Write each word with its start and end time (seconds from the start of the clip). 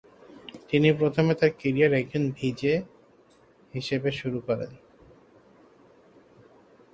তিনি 0.69 0.89
প্রথমে 0.93 1.33
তার 1.39 1.51
ক্যারিয়ার 1.59 1.93
একজন 1.93 2.23
ভিজে 2.37 2.73
হিসেবে 3.73 4.09
শুরু 4.11 4.39
করেন। 4.47 4.71